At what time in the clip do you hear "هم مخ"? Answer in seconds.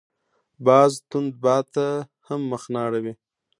2.27-2.63